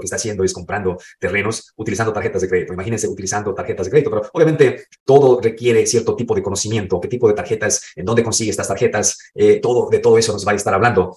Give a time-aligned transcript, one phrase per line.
[0.00, 2.72] que está haciendo es comprando terrenos utilizando tarjetas de crédito.
[2.72, 7.28] Imagínense utilizando tarjetas de crédito, pero obviamente todo requiere cierto tipo de conocimiento, qué tipo
[7.28, 10.54] de tarjetas, en dónde consigue estas tarjetas, eh, todo, de todo eso nos va a
[10.56, 11.14] estar hablando.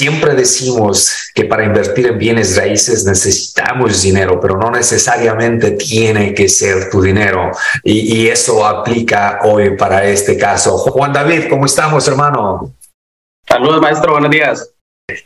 [0.00, 6.48] Siempre decimos que para invertir en bienes raíces necesitamos dinero, pero no necesariamente tiene que
[6.48, 7.50] ser tu dinero.
[7.84, 10.78] Y, eso aplica hoy para este caso.
[10.78, 12.74] Juan David, ¿cómo estamos, hermano?
[13.46, 14.12] Saludos, maestro.
[14.12, 14.72] Buenos días.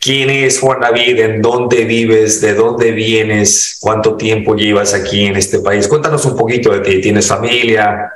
[0.01, 1.19] ¿Quién es Juan David?
[1.21, 2.41] ¿En dónde vives?
[2.41, 3.77] ¿De dónde vienes?
[3.79, 5.87] ¿Cuánto tiempo llevas aquí en este país?
[5.87, 6.99] Cuéntanos un poquito de ti.
[6.99, 8.11] ¿Tienes familia?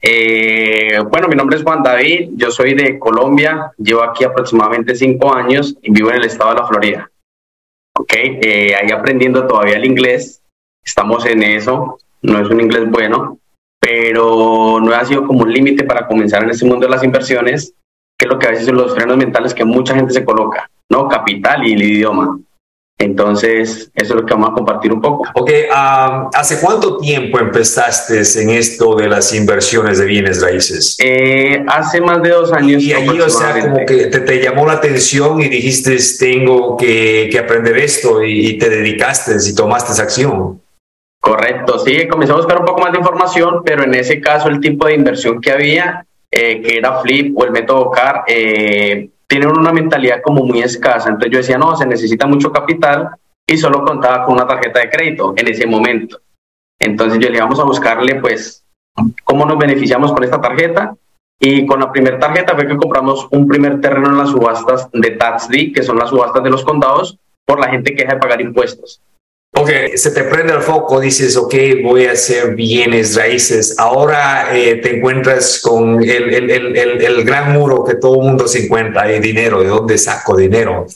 [0.00, 5.34] Eh, bueno, mi nombre es Juan David, yo soy de Colombia, llevo aquí aproximadamente cinco
[5.34, 7.10] años y vivo en el estado de la Florida.
[7.96, 10.40] Ok, eh, ahí aprendiendo todavía el inglés,
[10.84, 13.38] estamos en eso, no es un inglés bueno,
[13.80, 17.74] pero no ha sido como un límite para comenzar en este mundo de las inversiones,
[18.16, 20.70] que es lo que a veces son los frenos mentales que mucha gente se coloca,
[20.90, 21.08] ¿no?
[21.08, 22.38] Capital y el idioma.
[23.00, 25.24] Entonces, eso es lo que vamos a compartir un poco.
[25.34, 30.96] Ok, ¿hace cuánto tiempo empezaste en esto de las inversiones de bienes raíces?
[31.00, 32.82] Eh, hace más de dos años.
[32.82, 37.78] Y ahí, o sea, como que te, llamó la atención y dijiste, tengo que, aprender
[37.78, 40.60] esto y, te dedicaste y tomaste acción.
[41.20, 44.60] Correcto, sí, comencé a buscar un poco más de información, pero en ese caso el
[44.60, 49.50] tipo de inversión que había, eh, que era Flip o el método CAR, eh, tienen
[49.50, 51.10] una mentalidad como muy escasa.
[51.10, 53.10] Entonces yo decía, no, se necesita mucho capital
[53.46, 56.20] y solo contaba con una tarjeta de crédito en ese momento.
[56.80, 58.64] Entonces yo le íbamos a buscarle, pues,
[59.24, 60.94] cómo nos beneficiamos con esta tarjeta.
[61.40, 65.12] Y con la primera tarjeta fue que compramos un primer terreno en las subastas de
[65.12, 68.40] Tax que son las subastas de los condados, por la gente que deja de pagar
[68.40, 69.00] impuestos.
[69.60, 73.74] Ok, se te prende el foco, dices, ok, voy a hacer bienes raíces.
[73.76, 78.46] Ahora eh, te encuentras con el, el, el, el, gran muro que todo el mundo
[78.46, 80.86] se encuentra, hay dinero, ¿de dónde saco dinero?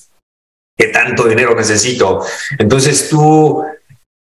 [0.79, 2.25] ¿Qué tanto dinero necesito?
[2.57, 3.65] Entonces tú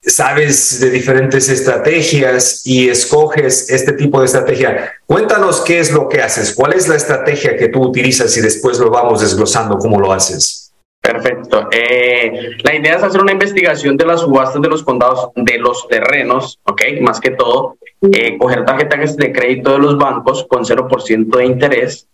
[0.01, 4.93] sabes de diferentes estrategias y escoges este tipo de estrategia.
[5.05, 8.79] Cuéntanos qué es lo que haces, cuál es la estrategia que tú utilizas y después
[8.79, 10.68] lo vamos desglosando cómo lo haces.
[11.11, 11.69] Perfecto.
[11.71, 15.87] Eh, la idea es hacer una investigación de las subastas de los condados, de los
[15.87, 16.81] terrenos, ¿ok?
[17.01, 17.77] Más que todo,
[18.13, 22.07] eh, coger tarjetas de crédito de los bancos con 0% de interés,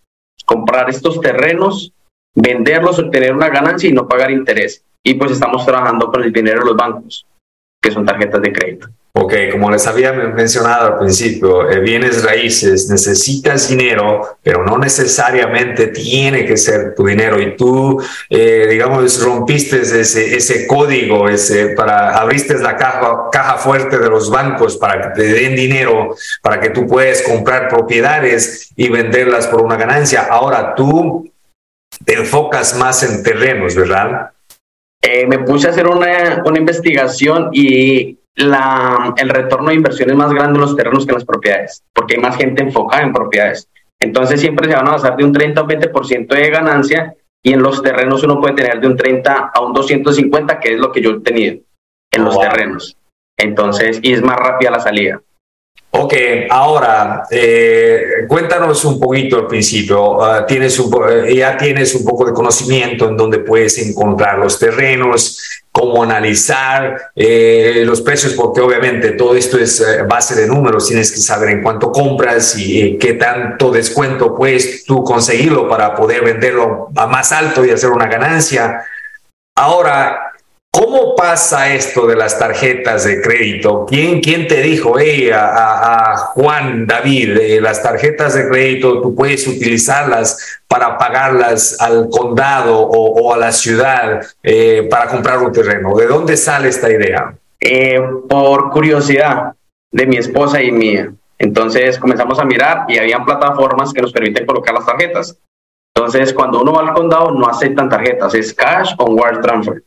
[0.45, 1.91] comprar estos terrenos,
[2.35, 4.85] venderlos, obtener una ganancia y no pagar interés.
[5.03, 7.25] Y pues estamos trabajando con el dinero de los bancos,
[7.81, 8.87] que son tarjetas de crédito.
[9.17, 15.87] Ok, como les había mencionado al principio, eh, bienes raíces, necesitas dinero, pero no necesariamente
[15.87, 17.39] tiene que ser tu dinero.
[17.39, 23.99] Y tú, eh, digamos, rompiste ese, ese código, ese, para, abriste la caja, caja fuerte
[23.99, 28.89] de los bancos para que te den dinero, para que tú puedas comprar propiedades y
[28.89, 30.27] venderlas por una ganancia.
[30.29, 31.31] Ahora tú
[32.03, 34.31] te enfocas más en terrenos, ¿verdad?
[35.01, 40.15] Eh, me puse a hacer una, una investigación y la, el retorno de inversión es
[40.15, 43.13] más grande en los terrenos que en las propiedades, porque hay más gente enfocada en
[43.13, 43.69] propiedades.
[43.99, 47.61] Entonces siempre se van a basar de un 30 o 20% de ganancia y en
[47.61, 51.01] los terrenos uno puede tener de un 30 a un 250, que es lo que
[51.01, 51.57] yo he tenido
[52.11, 52.97] en los terrenos.
[53.37, 55.21] Entonces, y es más rápida la salida.
[55.97, 56.13] Ok,
[56.49, 60.21] ahora eh, cuéntanos un poquito al principio.
[60.21, 64.59] Ah, tienes un, eh, ya tienes un poco de conocimiento en dónde puedes encontrar los
[64.59, 65.39] terrenos,
[65.71, 70.87] cómo analizar eh, los precios, porque obviamente todo esto es base de números.
[70.87, 76.25] Tienes que saber en cuánto compras y qué tanto descuento puedes tú conseguirlo para poder
[76.25, 78.81] venderlo a más alto y hacer una ganancia.
[79.57, 80.24] Ahora,
[80.75, 83.85] ¿Cómo pasa esto de las tarjetas de crédito?
[83.87, 89.47] ¿Quién, quién te dijo, hey, a, Juan David, eh, las tarjetas de crédito tú puedes
[89.47, 95.95] utilizarlas para pagarlas al condado o, a la ciudad eh, para comprar un terreno?
[95.95, 97.33] ¿De dónde sale esta idea?
[97.61, 99.53] Eh, por curiosidad
[99.93, 101.09] de mi esposa y mía.
[101.39, 105.39] Entonces comenzamos a mirar y habían plataformas que nos permiten colocar las tarjetas.
[105.95, 109.84] Entonces, cuando uno va al condado, no aceptan tarjetas, es cash o wire transfer.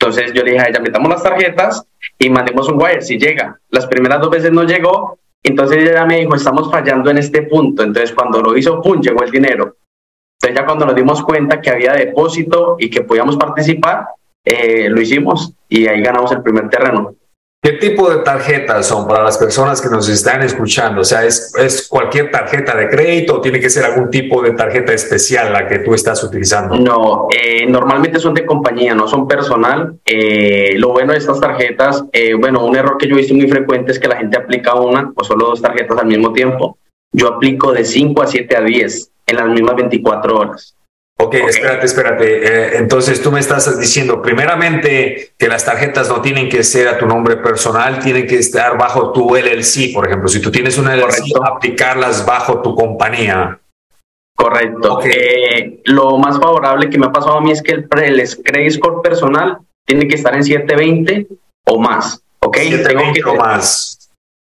[0.00, 1.86] Entonces yo le dije a ella, metamos las tarjetas
[2.18, 3.60] y mandemos un wire si llega.
[3.68, 7.82] Las primeras dos veces no llegó, entonces ella me dijo, estamos fallando en este punto.
[7.82, 9.76] Entonces cuando lo hizo, ¡pum!, llegó el dinero.
[10.38, 14.06] Entonces ya cuando nos dimos cuenta que había depósito y que podíamos participar,
[14.42, 17.14] eh, lo hicimos y ahí ganamos el primer terreno.
[17.62, 21.02] ¿Qué tipo de tarjetas son para las personas que nos están escuchando?
[21.02, 24.52] O sea, ¿es, es cualquier tarjeta de crédito o tiene que ser algún tipo de
[24.52, 26.74] tarjeta especial la que tú estás utilizando?
[26.76, 29.94] No, eh, normalmente son de compañía, no son personal.
[30.06, 33.46] Eh, lo bueno de estas tarjetas, eh, bueno, un error que yo he visto muy
[33.46, 36.78] frecuente es que la gente aplica una o solo dos tarjetas al mismo tiempo.
[37.12, 40.74] Yo aplico de 5 a 7 a 10 en las mismas 24 horas.
[41.22, 42.46] Ok, espérate, espérate.
[42.46, 46.96] Eh, entonces tú me estás diciendo, primeramente, que las tarjetas no tienen que ser a
[46.96, 50.28] tu nombre personal, tienen que estar bajo tu LLC, por ejemplo.
[50.28, 53.60] Si tú tienes una LLC, aplicarlas bajo tu compañía.
[54.34, 55.00] Correcto.
[55.04, 58.72] Eh, lo más favorable que me ha pasado a mí es que el, el credit
[58.72, 61.26] score personal tiene que estar en 720
[61.66, 62.22] o más.
[62.40, 62.56] ¿Ok?
[62.56, 64.10] 720 o más.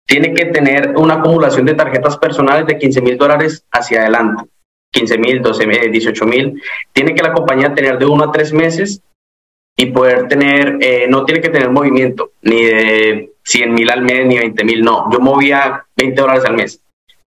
[0.07, 4.45] Tiene que tener una acumulación de tarjetas personales de 15 mil dólares hacia adelante.
[4.93, 6.61] 15 mil, 12 mil, 18 mil.
[6.93, 9.01] Tiene que la compañía tener de uno a tres meses
[9.75, 14.25] y poder tener, eh, no tiene que tener movimiento, ni de 100 mil al mes,
[14.25, 15.11] ni 20 mil, no.
[15.11, 16.79] Yo movía 20 dólares al mes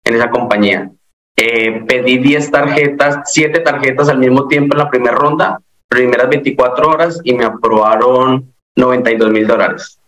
[0.04, 0.90] en esa compañía.
[1.36, 6.88] Eh, pedí 10 tarjetas, 7 tarjetas al mismo tiempo en la primera ronda, primeras 24
[6.88, 9.98] horas y me aprobaron 92 mil dólares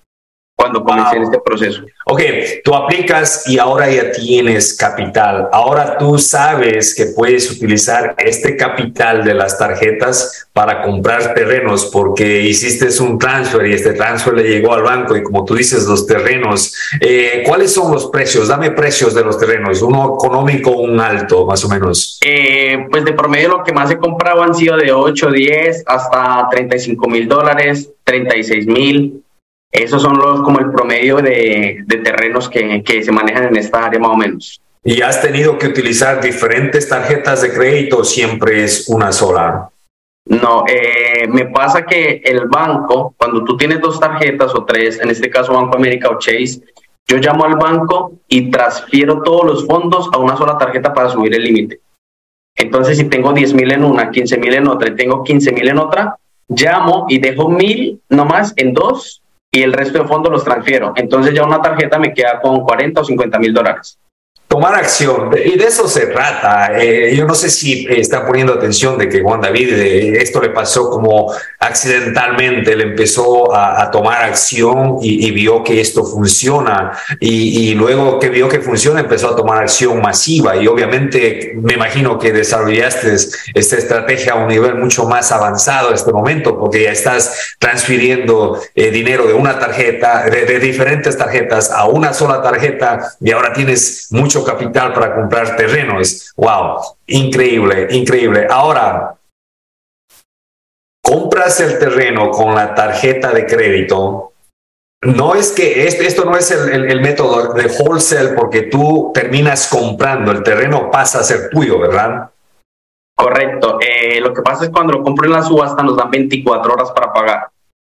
[0.58, 1.82] cuando comencé en este proceso.
[2.06, 2.20] Ok,
[2.64, 5.48] tú aplicas y ahora ya tienes capital.
[5.52, 12.42] Ahora tú sabes que puedes utilizar este capital de las tarjetas para comprar terrenos porque
[12.42, 16.08] hiciste un transfer y este transfer le llegó al banco y como tú dices, los
[16.08, 18.48] terrenos, eh, ¿cuáles son los precios?
[18.48, 22.18] Dame precios de los terrenos, uno económico, un alto, más o menos.
[22.24, 26.48] Eh, pues de promedio lo que más he comprado han sido de 8, 10 hasta
[26.50, 29.22] 35 mil dólares, 36 mil.
[29.70, 34.00] Esos son los como el promedio de, terrenos que, que se manejan en esta área
[34.00, 34.60] más o menos.
[34.84, 39.70] ¿Y has tenido que utilizar diferentes tarjetas de crédito o siempre es una sola?
[40.28, 45.10] No, eh, me pasa que el banco, cuando tú tienes dos tarjetas o tres, en
[45.10, 46.60] este caso Banco América o Chase,
[47.06, 51.34] yo llamo al banco y transfiero todos los fondos a una sola tarjeta para subir
[51.34, 51.80] el límite.
[52.54, 55.68] Entonces, si tengo 10 mil en una, 15 mil en otra y tengo 15 mil
[55.68, 56.16] en otra,
[56.48, 59.22] llamo y dejo mil nomás en dos
[59.58, 60.92] y el resto de fondos los transfiero.
[60.94, 63.98] Entonces ya una tarjeta me queda con 40 o 50 mil dólares
[64.58, 65.30] tomar acción.
[65.44, 66.76] Y de eso se trata.
[66.76, 70.50] Eh, yo no sé si está poniendo atención de que Juan David, eh, esto le
[70.50, 76.92] pasó como accidentalmente, él empezó a, tomar acción y, vio que esto funciona.
[77.20, 80.56] Y, luego que vio que funciona, empezó a tomar acción masiva.
[80.56, 83.14] Y obviamente me imagino que desarrollaste
[83.54, 88.60] esta estrategia a un nivel mucho más avanzado en este momento, porque ya estás transfiriendo
[88.74, 94.08] eh, dinero de una tarjeta, de diferentes tarjetas a una sola tarjeta y ahora tienes
[94.10, 96.32] mucho capital para comprar terrenos.
[96.36, 98.46] Wow, increíble, increíble.
[98.50, 99.14] Ahora,
[101.02, 104.32] compras el terreno con la tarjeta de crédito.
[105.02, 110.42] No es que esto no es el, método de wholesale porque tú terminas comprando, el
[110.42, 112.30] terreno pasa a ser tuyo, ¿verdad?
[113.16, 113.78] Correcto.
[113.80, 116.90] Eh, lo que pasa es cuando lo compro en la subasta nos dan 24 horas
[116.90, 117.48] para pagar.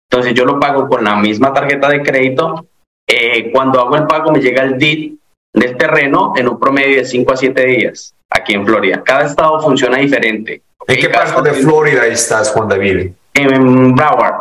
[0.09, 2.65] Entonces yo lo pago con la misma tarjeta de crédito.
[3.09, 5.17] Eh, cuando hago el pago me llega el DIT
[5.59, 9.01] del terreno en un promedio de 5 a 7 días aquí en Florida.
[9.03, 10.61] Cada estado funciona diferente.
[10.87, 13.11] ¿En qué parte de Florida estás, Juan David?
[13.33, 14.35] En Broward,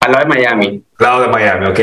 [0.00, 0.82] al lado de Miami.
[0.98, 1.80] Al lado de Miami, ok.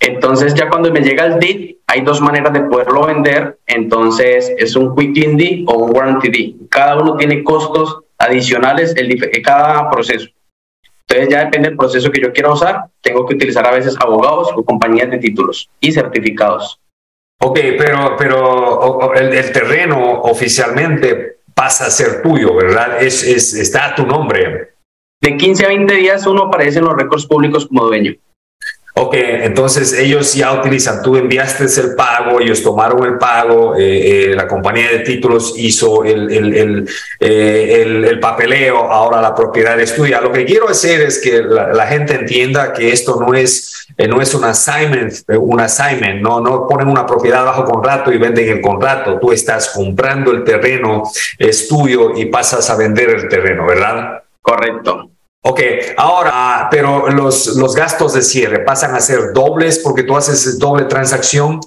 [0.00, 3.58] Entonces ya cuando me llega el deed, hay dos maneras de poderlo vender.
[3.66, 6.54] Entonces es un quick in deed o un warranty deed.
[6.70, 10.28] Cada uno tiene costos adicionales en cada proceso.
[11.08, 12.84] Entonces ya depende del proceso que yo quiera usar.
[13.00, 16.78] Tengo que utilizar a veces abogados o compañías de títulos y certificados.
[17.40, 23.00] Ok, pero, pero el, terreno oficialmente pasa a ser tuyo, ¿verdad?
[23.00, 24.74] Es, es, está a tu nombre.
[25.20, 28.14] De 15 a 20 días uno aparece en los récords públicos como dueño.
[29.00, 34.34] Ok, entonces ellos ya utilizan, tú enviaste el pago, ellos tomaron el pago, eh, eh,
[34.34, 36.84] la compañía de títulos hizo eh,
[37.20, 40.20] el, papeleo, ahora la propiedad es tuya.
[40.20, 44.34] Lo que quiero hacer es que la, gente entienda que esto no es, no es
[44.34, 49.20] un assignment, un assignment, no, no ponen una propiedad bajo contrato y venden el contrato,
[49.20, 51.04] tú estás comprando el terreno,
[51.38, 54.24] es tuyo y pasas a vender el terreno, ¿verdad?
[54.42, 55.10] Correcto.
[55.48, 55.60] Ok,
[55.96, 60.84] ahora, pero los, los gastos de cierre pasan a ser dobles porque tú haces doble
[60.84, 61.58] transacción.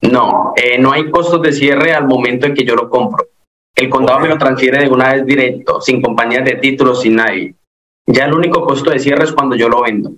[0.00, 3.26] No, eh, no hay costos de cierre al momento en que yo lo compro.
[3.74, 7.56] El condado me lo transfiere de una vez directo, sin compañías de títulos, sin nadie.
[8.06, 10.12] Ya el único costo de cierre es cuando yo lo vendo.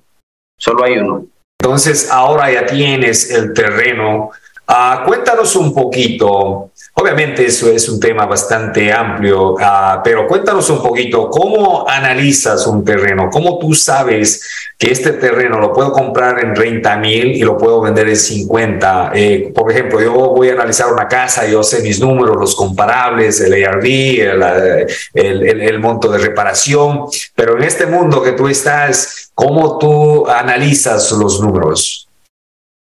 [0.59, 1.25] Solo hay uno.
[1.59, 4.33] Entonces, ahora ya tienes el terreno.
[4.67, 6.73] Ah, cuéntanos un poquito.
[7.01, 12.85] Obviamente eso es un tema bastante amplio, uh, pero cuéntanos un poquito, ¿cómo analizas un
[12.85, 13.31] terreno?
[13.31, 14.43] ¿Cómo tú sabes
[14.77, 19.13] que este terreno lo puedo comprar en 30 mil y lo puedo vender en 50?
[19.15, 23.41] Eh, por ejemplo, yo voy a analizar una casa, yo sé mis números, los comparables,
[23.43, 27.05] el el, el, el monto de reparación,
[27.37, 32.09] pero en este mundo que tú estás, ¿cómo tú analizas los números?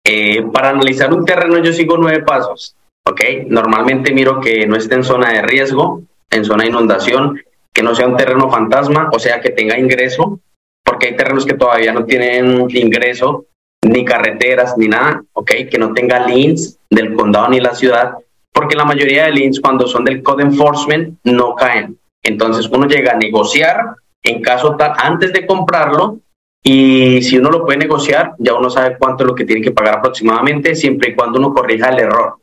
[0.03, 2.75] Eh, para analizar un terreno yo sigo nueve pasos.
[3.05, 3.21] ¿Ok?
[3.47, 7.41] Normalmente miro que no esté en zona de riesgo, en zona de inundación,
[7.73, 10.39] que no sea un terreno fantasma, o sea, que tenga ingreso,
[10.83, 13.45] porque hay terrenos que todavía no tienen ingreso,
[13.81, 15.51] ni carreteras, ni nada, ¿ok?
[15.69, 18.13] Que no tenga links del condado ni la ciudad,
[18.51, 21.97] porque la mayoría de links cuando son del code enforcement no caen.
[22.23, 26.19] Entonces uno llega a negociar en caso tal antes de comprarlo
[26.61, 29.71] y si uno lo puede negociar, ya uno sabe cuánto es lo que tiene que
[29.71, 32.35] pagar aproximadamente, siempre y cuando uno corrija el error.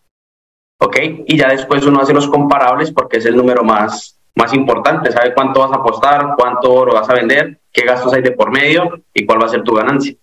[0.80, 0.96] ¿Ok?
[1.26, 5.34] Y ya después uno hace los comparables porque es el número más, más importante, sabe
[5.34, 9.00] cuánto vas a apostar, cuánto oro vas a vender, qué gastos hay de por medio
[9.14, 10.14] y cuál va a ser tu ganancia.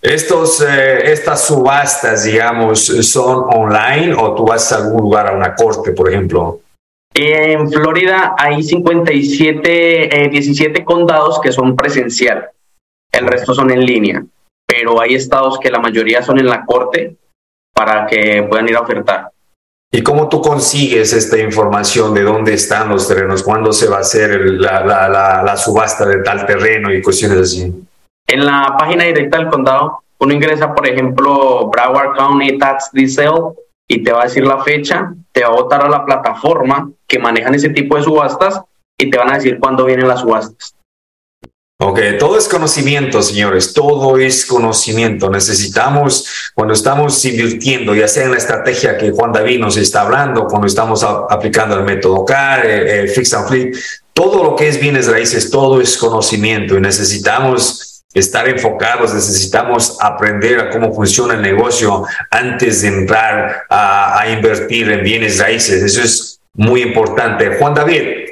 [0.00, 5.54] Estos, eh, estas subastas, digamos, son online o tú vas a algún lugar a una
[5.54, 6.60] corte, por ejemplo?
[7.14, 12.48] En Florida hay 57, 17 eh, condados que son presencial,
[13.12, 14.24] el resto son en línea,
[14.66, 17.16] pero hay estados que la mayoría son en la corte
[17.74, 19.31] para que puedan ir a ofertar.
[19.94, 23.42] ¿Y cómo tú consigues esta información de dónde están los terrenos?
[23.42, 27.70] ¿Cuándo se va a hacer la, subasta de tal terreno y cuestiones así?
[28.26, 33.32] En la página directa del condado, uno ingresa, por ejemplo, Broward County Tax Diesel
[33.86, 37.18] y te va a decir la fecha, te va a botar a la plataforma que
[37.18, 38.62] manejan ese tipo de subastas
[38.98, 40.74] y te van a decir cuándo vienen las subastas.
[41.84, 45.28] Ok, todo es conocimiento, señores, todo es conocimiento.
[45.28, 50.46] Necesitamos, cuando estamos invirtiendo, ya sea en la estrategia que Juan David nos está hablando,
[50.46, 53.74] cuando estamos aplicando el método CAR, eh, eh, Fix and Flip,
[54.12, 60.60] todo lo que es bienes raíces, todo es conocimiento y necesitamos estar enfocados, necesitamos aprender
[60.60, 65.82] a cómo funciona el negocio antes de entrar a, a invertir en bienes raíces.
[65.82, 67.56] Eso es muy importante.
[67.58, 68.31] Juan David,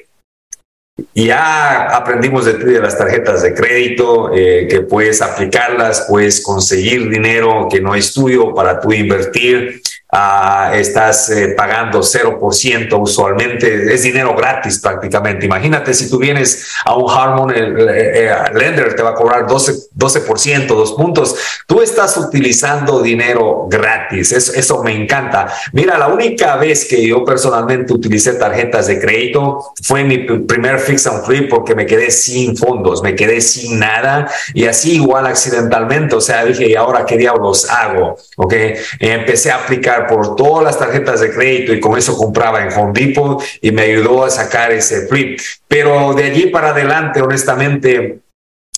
[1.14, 7.68] ya aprendimos de, de las tarjetas de crédito, eh, que puedes aplicarlas, puedes conseguir dinero
[7.70, 9.82] que no es tuyo para tú invertir.
[10.12, 15.46] Uh, estás eh, pagando 0% usualmente, es dinero gratis prácticamente.
[15.46, 19.90] Imagínate si tú vienes a un Harmon, el, eh, lender te va a cobrar 12%,
[19.96, 21.36] 12%, dos puntos.
[21.64, 25.46] Tú estás utilizando dinero gratis, eso, eso me encanta.
[25.72, 31.06] Mira, la única vez que yo personalmente utilicé tarjetas de crédito fue mi primer fix
[31.06, 36.16] and flip porque me quedé sin fondos, me quedé sin nada y así igual accidentalmente,
[36.16, 38.16] o sea, dije, ¿y ahora qué diablos hago?
[38.36, 38.54] Ok,
[38.98, 42.92] empecé a aplicar por todas las tarjetas de crédito y con eso compraba en Home
[42.94, 45.40] Depot y me ayudó a sacar ese flip.
[45.68, 48.20] Pero de allí para adelante, honestamente,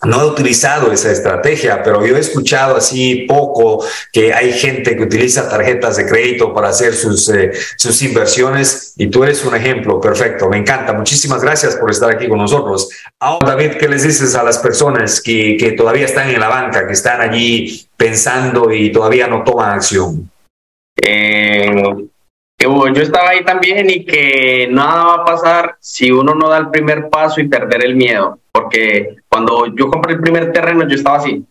[0.04, 5.04] no he utilizado esa estrategia, pero yo he escuchado así poco que hay gente que
[5.04, 10.00] utiliza tarjetas de crédito para hacer sus, eh, sus inversiones y tú eres un ejemplo
[10.00, 10.48] perfecto.
[10.48, 10.92] Me encanta.
[10.92, 12.88] Muchísimas gracias por estar aquí con nosotros.
[13.20, 16.84] Ahora, David, ¿qué les dices a las personas que, que todavía están en la banca,
[16.84, 20.31] que están allí pensando y todavía no toman acción?
[21.04, 21.68] Eh,
[22.58, 26.70] yo estaba ahí también y que nada va a pasar si uno no da el
[26.70, 31.16] primer paso y perder el miedo, porque cuando yo compré el primer terreno yo estaba
[31.16, 31.44] así.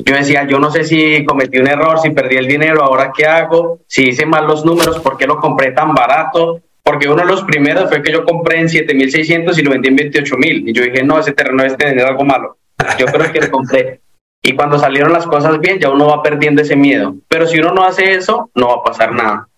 [0.00, 3.26] Yo decía, yo no sé si cometí un error, si perdí el dinero, ahora qué
[3.26, 6.60] hago, si hice mal los números, ¿por qué lo compré tan barato?
[6.82, 9.96] Porque uno de los primeros fue que yo compré en 7.600 y lo vendí en
[9.96, 10.68] 28.000.
[10.68, 12.56] Y yo dije, no, ese terreno debe tener algo malo.
[12.98, 14.00] Yo creo que lo compré
[14.48, 17.14] y cuando salieron las cosas bien ya uno va perdiendo ese miedo.
[17.28, 19.48] Pero si uno no hace eso, no va a pasar nada.